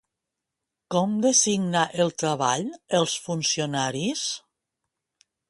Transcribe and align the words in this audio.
Com 0.95 1.11
designa 1.25 1.83
el 2.05 2.09
treball 2.23 2.65
els 3.01 3.15
funcionaris? 3.27 4.27